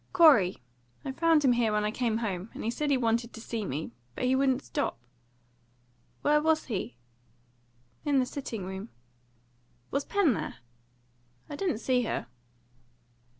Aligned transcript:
"Corey. 0.13 0.57
I 1.05 1.11
found 1.11 1.45
him 1.45 1.51
here 1.51 1.71
when 1.71 1.83
I 1.83 1.91
came 1.91 2.17
home, 2.17 2.49
and 2.55 2.63
he 2.63 2.71
said 2.71 2.89
he 2.89 2.97
wanted 2.97 3.33
to 3.33 3.39
see 3.39 3.63
me; 3.63 3.91
but 4.15 4.23
he 4.23 4.35
wouldn't 4.35 4.63
stop." 4.63 4.97
"Where 6.23 6.41
was 6.41 6.65
he?" 6.65 6.95
"In 8.03 8.17
the 8.17 8.25
sitting 8.25 8.65
room." 8.65 8.89
"Was 9.91 10.03
Pen 10.03 10.33
there?" 10.33 10.55
"I 11.51 11.55
didn't 11.55 11.77
see 11.77 12.01
her." 12.01 12.25